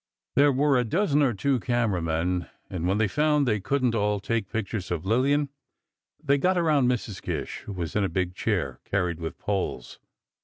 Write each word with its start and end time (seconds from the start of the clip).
There 0.35 0.51
were 0.51 0.79
a 0.79 0.83
dozen 0.83 1.21
or 1.21 1.35
two 1.35 1.59
camera 1.59 2.01
men, 2.01 2.49
and 2.71 2.87
when 2.87 2.97
they 2.97 3.07
found 3.07 3.47
they 3.47 3.59
couldn't 3.59 3.93
all 3.93 4.19
take 4.19 4.49
pictures 4.51 4.89
of 4.89 5.05
Lillian, 5.05 5.49
they 6.23 6.39
got 6.39 6.57
around 6.57 6.87
Mrs. 6.87 7.21
Gish, 7.21 7.57
who 7.67 7.71
was 7.71 7.95
in 7.95 8.03
a 8.03 8.09
big 8.09 8.33
chair 8.33 8.79
carried 8.83 9.19
with 9.19 9.37
poles. 9.37 9.99